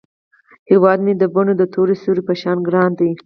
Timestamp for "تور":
1.73-1.87